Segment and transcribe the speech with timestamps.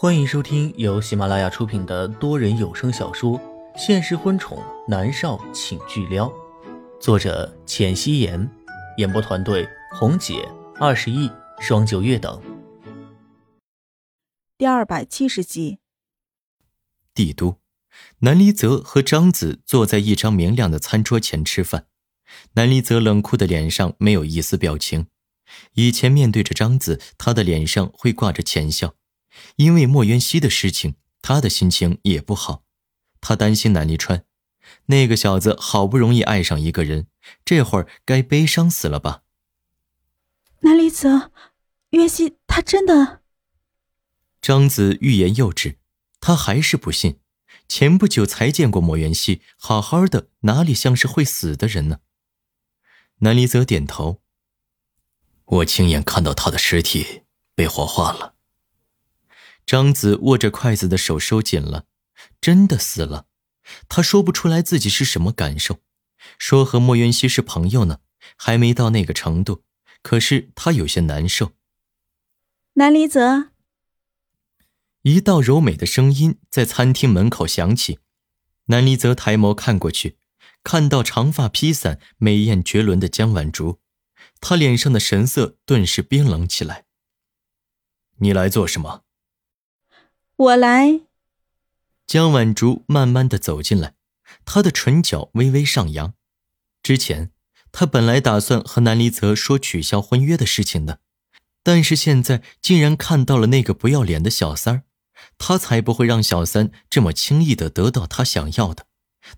[0.00, 3.36] 欢迎收听由喜马拉雅出品的多人有声小说
[3.76, 6.28] 《现实婚宠男少请巨撩》，
[7.00, 8.48] 作者：浅汐颜，
[8.98, 10.48] 演播团队：红姐、
[10.78, 12.40] 二十亿、双九月等。
[14.56, 15.80] 第二百七十集。
[17.12, 17.58] 帝都，
[18.20, 21.86] 南离泽和张子坐在一张明亮的餐桌前吃饭。
[22.52, 25.08] 南离泽冷酷的脸上没有一丝表情。
[25.72, 28.94] 以前面对着张子，他的脸上会挂着浅笑。
[29.56, 32.64] 因为莫渊熙的事情，他的心情也不好。
[33.20, 34.24] 他担心南离川，
[34.86, 37.08] 那个小子好不容易爱上一个人，
[37.44, 39.22] 这会儿该悲伤死了吧？
[40.60, 41.32] 南离泽，
[41.90, 43.20] 渊熙他真的……
[44.40, 45.78] 张子欲言又止，
[46.20, 47.20] 他还是不信。
[47.68, 51.98] 前不久才见过莫元熙，好好的，哪里像是会死的人呢？
[53.18, 54.22] 南离泽点头。
[55.44, 58.36] 我亲眼看到他的尸体被火化了。
[59.68, 61.84] 张子握着筷子的手收紧了，
[62.40, 63.26] 真的死了。
[63.86, 65.82] 他说不出来自己是什么感受，
[66.38, 67.98] 说和莫渊熙是朋友呢，
[68.34, 69.62] 还没到那个程度。
[70.00, 71.52] 可是他有些难受。
[72.74, 73.50] 南离泽，
[75.02, 77.98] 一道柔美的声音在餐厅门口响起。
[78.66, 80.16] 南离泽抬眸看过去，
[80.64, 83.80] 看到长发披散、美艳绝伦的江晚竹。
[84.40, 86.86] 他脸上的神色顿时冰冷起来。
[88.20, 89.04] 你来做什么？
[90.38, 91.00] 我来。
[92.06, 93.94] 江晚竹慢慢的走进来，
[94.44, 96.14] 她的唇角微微上扬。
[96.80, 97.32] 之前，
[97.72, 101.00] 她本来打算和南离泽说取消婚约的事情的，
[101.64, 104.82] 但是现在竟然看到了那个不要脸的小三儿，
[105.38, 108.86] 她才不会让小三这么轻易的得到她想要的。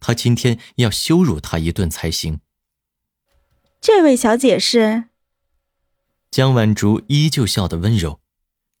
[0.00, 2.40] 她今天要羞辱他一顿才行。
[3.80, 5.04] 这位小姐是
[6.28, 8.20] 江晚竹，依旧笑得温柔。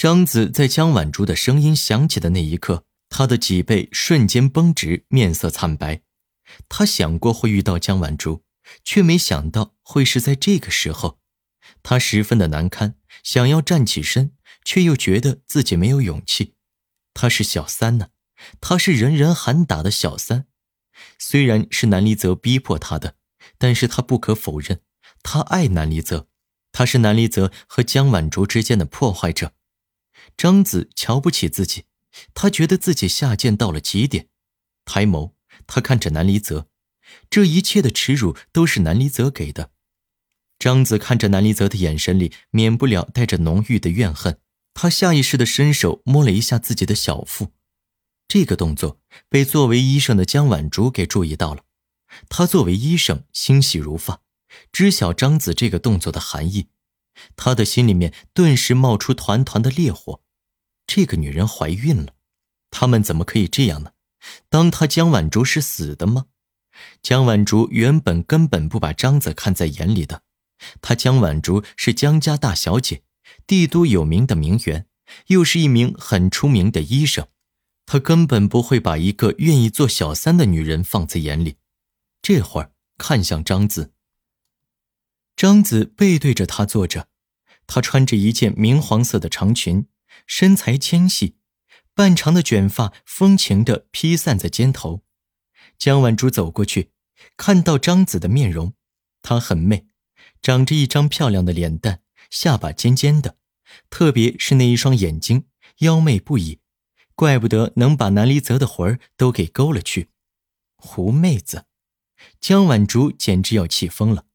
[0.00, 6.00] 张子在江晚竹的声音响起的那一刻，他的脊背瞬间绷直，面色惨白。
[6.70, 8.42] 他想过会遇到江晚竹，
[8.82, 11.20] 却没想到会是在这个时候。
[11.82, 14.32] 他十分的难堪，想要站起身，
[14.64, 16.54] 却又觉得自己没有勇气。
[17.12, 18.08] 他是小三呢，
[18.58, 20.46] 他是人人喊打的小三。
[21.18, 23.16] 虽然是南离泽逼迫他的。
[23.58, 24.80] 但是他不可否认，
[25.22, 26.28] 他爱南离泽，
[26.72, 29.52] 他是南离泽和江晚竹之间的破坏者。
[30.40, 31.84] 张子瞧不起自己，
[32.32, 34.28] 他觉得自己下贱到了极点。
[34.86, 35.32] 抬眸，
[35.66, 36.66] 他看着南离泽，
[37.28, 39.70] 这一切的耻辱都是南离泽给的。
[40.58, 44.38] 张子看着南离泽的眼神里，免不了带着浓郁的怨恨。
[44.72, 47.52] 他下意识的伸手摸了一下自己的小腹，
[48.26, 51.64] 这个动作被作为医生的江晚竹给注意到了。
[52.30, 54.22] 他作为医生，欣喜如发，
[54.72, 56.68] 知晓张子这个动作的含义，
[57.36, 60.22] 他的心里面顿时冒出团团的烈火。
[60.92, 62.14] 这个女人怀孕了，
[62.68, 63.92] 他们怎么可以这样呢？
[64.48, 66.26] 当他江晚竹是死的吗？
[67.00, 70.24] 江晚竹原本根本不把张子看在眼里的，
[70.82, 73.04] 她江晚竹是江家大小姐，
[73.46, 74.88] 帝都有名的名媛，
[75.28, 77.28] 又是一名很出名的医生，
[77.86, 81.54] 她根本不会把一个愿意做小三的女人放在眼里。
[82.20, 83.92] 这会儿看向张子，
[85.36, 87.06] 张子背对着他坐着，
[87.68, 89.86] 她穿着一件明黄色的长裙，
[90.26, 91.36] 身材纤细，
[91.94, 95.04] 半长的卷发风情的披散在肩头。
[95.78, 96.92] 江晚珠走过去，
[97.36, 98.74] 看到张子的面容，
[99.22, 99.86] 她很媚，
[100.42, 103.36] 长着一张漂亮的脸蛋，下巴尖尖的，
[103.88, 105.46] 特别是那一双眼睛，
[105.78, 106.60] 妖媚不已，
[107.14, 110.10] 怪不得能把南离泽的魂儿都给勾了去。
[110.76, 111.66] 狐妹子。
[112.38, 114.26] 江晚竹简直要气疯了，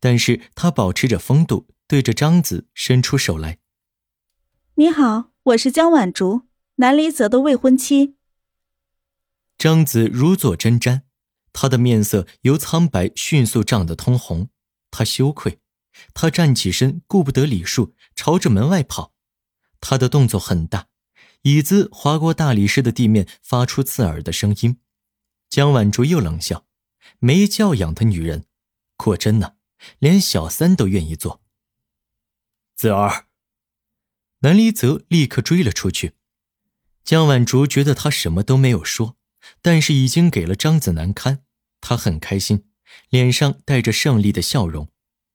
[0.00, 3.58] 但是她保持着风度，对着张子伸出手来
[4.78, 6.42] ：“你好，我是江晚竹，
[6.74, 8.14] 南离泽的未婚妻。”
[9.56, 11.00] 张子如坐针毡，
[11.50, 14.50] 他的面色由苍白迅速涨得通红，
[14.90, 15.60] 他羞愧，
[16.12, 19.14] 他站起身，顾不得礼数，朝着门外跑。
[19.80, 20.88] 他的动作很大，
[21.40, 24.78] 椅子划过大理石的地面，发出刺耳的声音。
[25.48, 26.66] 江晚竹又冷笑。
[27.18, 28.44] 没教养的女人，
[28.98, 29.54] 果真呢，
[30.00, 31.40] 连小三都愿意做。
[32.74, 33.28] 子儿，
[34.40, 36.14] 南离泽立刻追了出去。
[37.04, 39.16] 江晚竹觉得他什么都没有说，
[39.62, 41.44] 但是已经给了张子难堪，
[41.80, 42.68] 他很开心，
[43.08, 44.90] 脸上带着胜利的笑容。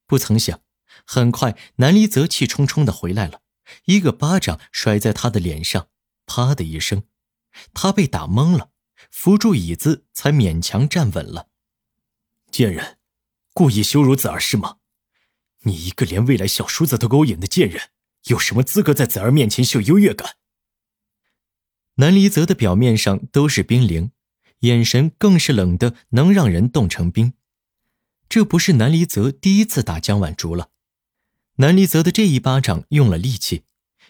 [0.06, 0.62] 不曾想，
[1.06, 3.42] 很快南离泽气冲冲的回来了，
[3.86, 5.88] 一个巴掌甩在他的脸上，
[6.26, 7.04] 啪的一声，
[7.74, 8.72] 他被打懵了，
[9.10, 11.48] 扶住椅子才勉强站稳了。
[12.52, 12.98] 贱人，
[13.54, 14.78] 故意羞辱子儿是吗？
[15.62, 17.92] 你一个连未来小叔子都勾引的贱人，
[18.26, 20.36] 有什么资格在子儿面前秀优越感？
[21.96, 24.12] 南离泽的表面上都是冰凌，
[24.60, 27.34] 眼神更是冷的能让人冻成冰。
[28.30, 30.70] 这不是南离泽第一次打江晚竹了。
[31.56, 33.66] 南离泽的这一巴掌用了力气，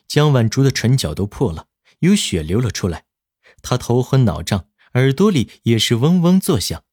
[0.08, 1.68] 江晚竹的唇角都破了，
[2.00, 3.06] 有血流了出来。
[3.62, 6.84] 他头昏脑胀，耳朵里也是嗡嗡作响，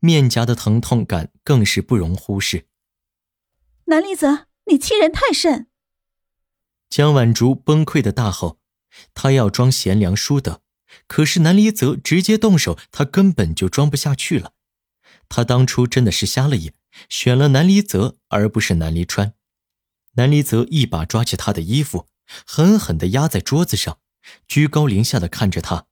[0.00, 2.66] 面颊的疼痛感更是不容忽视。
[3.84, 5.68] 南离泽，你欺人太甚！
[6.92, 8.58] 江晚竹崩溃的大吼，
[9.14, 10.60] 他要装贤良淑德，
[11.06, 14.52] 可是南离泽直接动手，他根本就装不下去了。
[15.26, 16.74] 他当初真的是瞎了眼，
[17.08, 19.32] 选了南离泽而不是南离川。
[20.16, 22.08] 南离泽一把抓起他的衣服，
[22.46, 23.98] 狠狠地压在桌子上，
[24.46, 25.86] 居高临下的看着他：“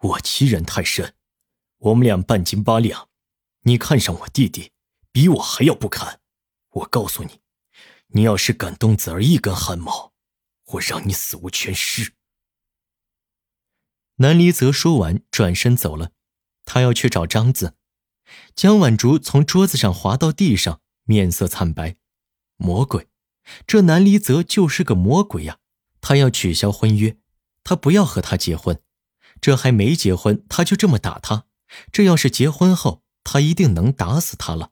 [0.00, 1.14] 我欺人太甚，
[1.78, 3.08] 我们俩半斤八两，
[3.62, 4.70] 你看上我弟弟，
[5.10, 6.20] 比我还要不堪。
[6.70, 7.40] 我告诉你，
[8.14, 10.12] 你要是敢动子儿一根汗毛，
[10.72, 12.14] 我让你死无全尸。”
[14.18, 16.12] 南离泽说完，转身走了，
[16.64, 17.76] 他要去找张子。
[18.54, 21.96] 江婉竹从桌子上滑到地上，面色惨白，
[22.56, 23.08] 魔鬼。
[23.66, 25.58] 这南离泽就是个魔鬼呀！
[26.00, 27.18] 他要取消婚约，
[27.64, 28.80] 他不要和他结婚。
[29.40, 31.46] 这还没结婚，他就这么打他。
[31.90, 34.70] 这要是结婚后，他一定能打死他了。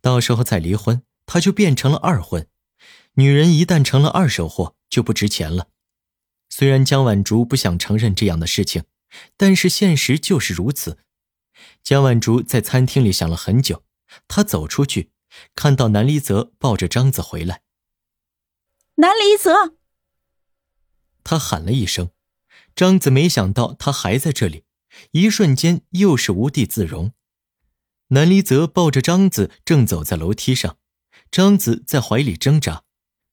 [0.00, 2.48] 到时候再离婚，他就变成了二婚。
[3.14, 5.68] 女人一旦成了二手货，就不值钱了。
[6.48, 8.84] 虽然江晚竹不想承认这样的事情，
[9.36, 10.98] 但是现实就是如此。
[11.82, 13.84] 江晚竹在餐厅里想了很久，
[14.26, 15.10] 她走出去，
[15.54, 17.62] 看到南离泽抱着张子回来。
[18.96, 19.76] 南离泽，
[21.22, 22.10] 他喊了一声，
[22.74, 24.64] 张子没想到他还在这里，
[25.12, 27.12] 一瞬间又是无地自容。
[28.08, 30.78] 南离泽抱着张子正走在楼梯上，
[31.30, 32.82] 张子在怀里挣扎，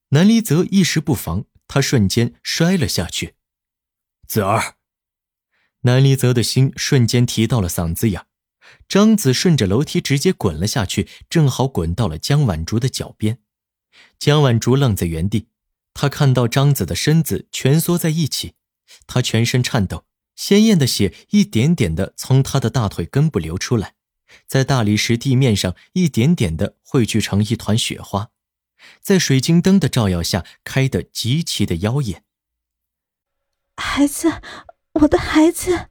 [0.09, 3.35] 南离泽一时不防，他瞬间摔了下去。
[4.27, 4.75] 子儿，
[5.81, 8.25] 南离泽的心瞬间提到了嗓子眼，
[8.87, 13.39] 张子顺着楼梯直接滚了下去，正好滚到了江晚竹的脚边，
[14.17, 15.49] 江晚竹愣在原地。
[15.93, 18.53] 他看到张子的身子蜷缩在一起，
[19.07, 20.05] 他全身颤抖，
[20.35, 23.95] 鲜艳的血一点点的从他的大腿根部流出来，
[24.45, 28.29] 在大理石地面上一点点的汇聚成一团雪花，
[29.01, 32.23] 在水晶灯的照耀下开得极其的妖艳。
[33.75, 34.41] 孩子，
[34.93, 35.89] 我的孩子！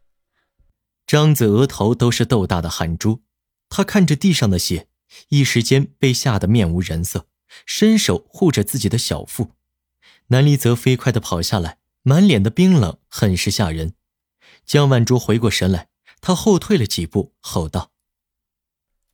[1.06, 3.22] 张子额头都是豆大的汗珠，
[3.68, 4.88] 他看着地上的血，
[5.28, 7.28] 一时间被吓得面无人色，
[7.64, 9.52] 伸手护着自己的小腹。
[10.28, 13.94] 南离泽飞快地跑下来，满脸的冰冷，很是吓人。
[14.64, 15.88] 江万珠回过神来，
[16.20, 17.92] 他后退了几步，吼道：“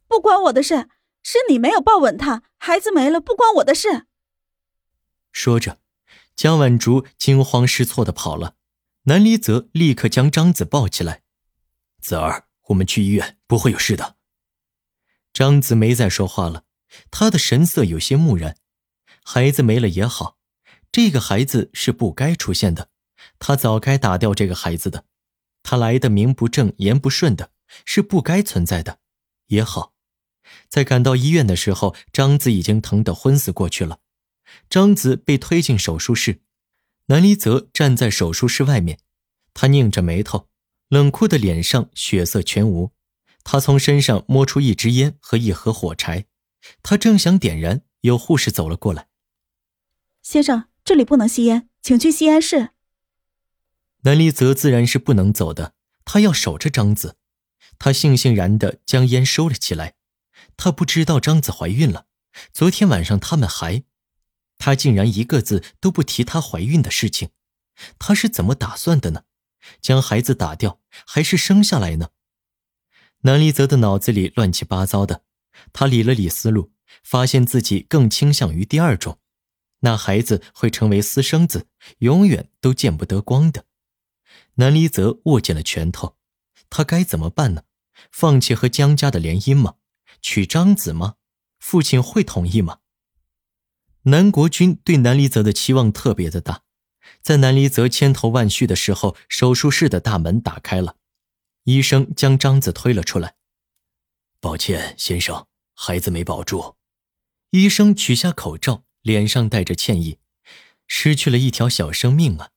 [0.08, 0.88] 不关我的事，
[1.22, 4.06] 是你没有抱稳他，孩子没了，不关我的事。”
[5.32, 5.80] 说着，
[6.36, 8.56] 江晚竹惊慌失措的跑了。
[9.04, 11.22] 南离泽立刻将张子抱起来
[12.00, 14.16] ：“子儿，我们去医院，不会有事的。”
[15.32, 16.64] 张子没再说话了，
[17.10, 18.56] 他的神色有些木然。
[19.24, 20.38] 孩子没了也好。
[20.92, 22.90] 这个孩子是不该出现的，
[23.38, 25.06] 他早该打掉这个孩子的。
[25.62, 27.50] 他来的名不正言不顺的，
[27.86, 28.98] 是不该存在的。
[29.46, 29.94] 也好，
[30.68, 34.00] 在赶到医院的时候，张子已经疼得昏死过去了。
[34.68, 36.42] 张子被推进手术室，
[37.06, 38.98] 南离泽站在手术室外面，
[39.54, 40.48] 他拧着眉头，
[40.88, 42.92] 冷酷的脸上血色全无。
[43.44, 46.26] 他从身上摸出一支烟和一盒火柴，
[46.82, 49.08] 他正想点燃，有护士走了过来，
[50.22, 50.64] 先生。
[50.84, 52.70] 这里不能吸烟，请去吸烟室。
[54.02, 57.16] 南离泽自然是不能走的，他要守着张子。
[57.78, 59.94] 他悻悻然地将烟收了起来。
[60.56, 62.06] 他不知道张子怀孕了。
[62.52, 63.84] 昨天晚上他们还，
[64.58, 67.30] 他竟然一个字都不提她怀孕的事情。
[67.98, 69.24] 他是怎么打算的呢？
[69.80, 72.10] 将孩子打掉，还是生下来呢？
[73.20, 75.24] 南离泽的脑子里乱七八糟的。
[75.72, 76.72] 他理了理思路，
[77.04, 79.18] 发现自己更倾向于第二种。
[79.80, 81.66] 那孩子会成为私生子，
[81.98, 83.66] 永远都见不得光的。
[84.54, 86.16] 南离泽握紧了拳头，
[86.70, 87.64] 他该怎么办呢？
[88.10, 89.74] 放弃和江家的联姻吗？
[90.22, 91.16] 娶张子吗？
[91.58, 92.78] 父亲会同意吗？
[94.04, 96.62] 南国君对南离泽的期望特别的大。
[97.20, 100.96] 在南离泽千头万绪的时候，手术室的大门打开了，
[101.64, 103.34] 医生将张子推了出来。
[104.40, 106.76] 抱歉，先生，孩子没保住。
[107.50, 108.84] 医生取下口罩。
[109.02, 110.20] 脸上带着歉意，
[110.86, 112.50] 失去了一条小生命啊！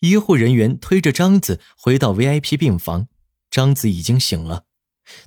[0.00, 3.08] 医护人员推着张子回到 VIP 病房，
[3.50, 4.66] 张子已经醒了，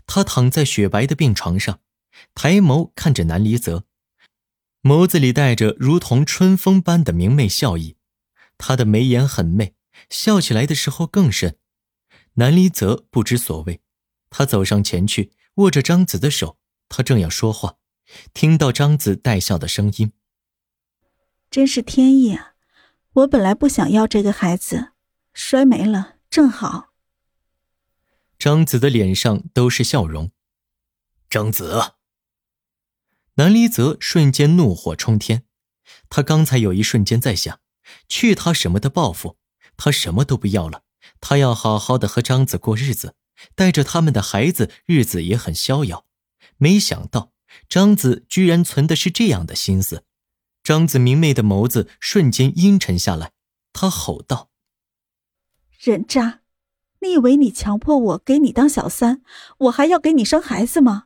[0.05, 1.79] 他躺在雪白的病床上，
[2.35, 3.85] 抬眸看着南离泽，
[4.81, 7.97] 眸子里带着如同春风般的明媚笑意，
[8.57, 9.75] 他的眉眼很媚，
[10.09, 11.57] 笑起来的时候更甚。
[12.35, 13.81] 南离泽不知所谓，
[14.29, 16.57] 他走上前去，握着张子的手。
[16.88, 17.77] 他正要说话，
[18.33, 20.11] 听到张子带笑的声音
[21.50, 22.53] ：“真是天意啊！
[23.13, 24.91] 我本来不想要这个孩子，
[25.33, 26.90] 摔没了正好。”
[28.41, 30.31] 张子的脸上都是笑容。
[31.29, 31.93] 张子，
[33.36, 35.43] 南离泽瞬间怒火冲天。
[36.10, 37.60] 他刚才有一瞬间在想，
[38.10, 39.38] 去他什么的报复，
[39.77, 40.81] 他什么都不要了，
[41.19, 43.13] 他要好好的和张子过日子，
[43.53, 46.07] 带着他们的孩子，日子也很逍遥。
[46.57, 47.33] 没想到
[47.69, 50.03] 张子居然存的是这样的心思。
[50.63, 53.33] 张子明媚的眸子瞬间阴沉下来，
[53.71, 54.50] 他吼道
[55.77, 56.40] ：“人渣！
[57.01, 59.22] 你以为你强迫我给你当小三，
[59.58, 61.05] 我还要给你生孩子吗？”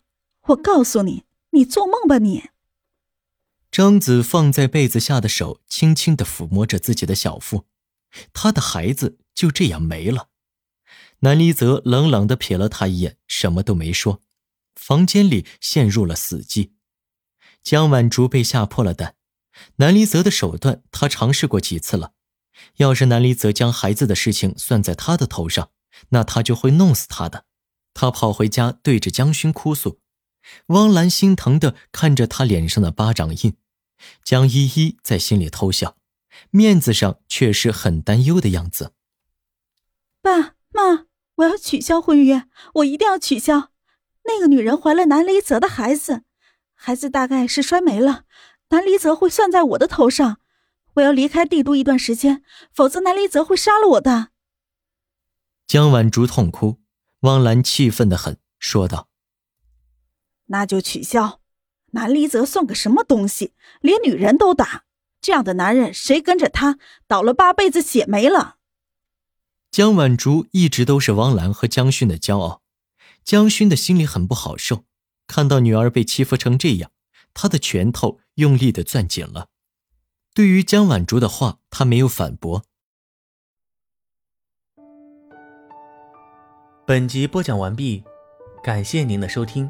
[0.49, 2.49] 我告诉你，你做梦吧你！
[3.71, 7.65] 张子放在被子下的手轻轻的抚摸着自己的小腹，
[8.31, 10.29] 他的孩子就这样没了。
[11.21, 14.21] 南离泽冷冷的瞥了他一眼，什么都没说。
[14.75, 16.71] 房间里陷入了死寂。
[17.63, 19.15] 江晚竹被吓破了胆。
[19.77, 22.11] 南离泽的手段，他尝试过几次了。
[22.77, 25.71] 要是南离泽将孩子的事情算在他的头上，
[26.09, 27.45] 那他就会弄死他的。
[27.93, 29.99] 他跑回家，对着江勋哭诉。
[30.67, 33.55] 汪兰心疼的看着他脸上的巴掌印，
[34.23, 35.97] 江依依在心里偷笑，
[36.51, 38.93] 面子上却是很担忧的样子。
[40.21, 42.43] 爸妈，我要取消婚约，
[42.75, 43.71] 我一定要取消。
[44.25, 46.23] 那个女人怀了南离泽的孩子，
[46.73, 48.25] 孩子大概是摔没了，
[48.69, 50.39] 南离泽会算在我的头上。
[50.95, 54.29] 我要离开帝都一段时间，否则南离泽会杀了我的。
[55.67, 56.79] 江晚竹痛哭，
[57.21, 59.09] 汪兰气愤的很，说道。
[60.45, 61.41] 那就取消。
[61.91, 64.83] 南离泽算个什么东西，连女人都打，
[65.21, 66.77] 这样的男人谁跟着他？
[67.07, 68.57] 倒了八辈子血霉了。
[69.71, 72.61] 江晚竹一直都是汪兰和江勋的骄傲，
[73.23, 74.83] 江勋的心里很不好受，
[75.25, 76.91] 看到女儿被欺负成这样，
[77.33, 79.47] 他的拳头用力的攥紧了。
[80.33, 82.65] 对于江晚竹的话，他没有反驳。
[86.87, 88.03] 本集播讲完毕，
[88.63, 89.67] 感谢您的收听。